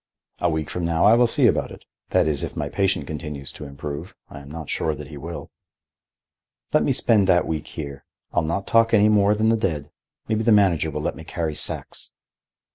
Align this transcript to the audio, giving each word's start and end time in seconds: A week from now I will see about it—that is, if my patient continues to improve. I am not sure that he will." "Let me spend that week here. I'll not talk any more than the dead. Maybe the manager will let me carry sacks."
A 0.39 0.49
week 0.49 0.71
from 0.71 0.83
now 0.83 1.05
I 1.05 1.13
will 1.13 1.27
see 1.27 1.45
about 1.45 1.69
it—that 1.69 2.27
is, 2.27 2.43
if 2.43 2.55
my 2.55 2.69
patient 2.69 3.05
continues 3.05 3.51
to 3.51 3.65
improve. 3.65 4.15
I 4.31 4.39
am 4.39 4.49
not 4.49 4.67
sure 4.67 4.95
that 4.95 5.09
he 5.09 5.17
will." 5.17 5.51
"Let 6.73 6.81
me 6.81 6.91
spend 6.91 7.27
that 7.27 7.45
week 7.45 7.67
here. 7.67 8.03
I'll 8.33 8.41
not 8.41 8.65
talk 8.65 8.95
any 8.95 9.09
more 9.09 9.35
than 9.35 9.49
the 9.49 9.55
dead. 9.57 9.91
Maybe 10.27 10.41
the 10.43 10.51
manager 10.51 10.89
will 10.89 11.01
let 11.03 11.15
me 11.15 11.23
carry 11.23 11.53
sacks." 11.53 12.09